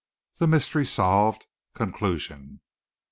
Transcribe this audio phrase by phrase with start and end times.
[0.39, 1.45] THE MYSTERY SOLVED
[1.75, 2.61] CONCLUSION.